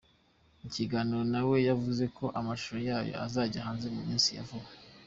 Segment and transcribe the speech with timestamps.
[0.59, 4.69] Mu kiganiro na we yavuze ko amashusho yayo azajya hanze mu minsi ya vuba.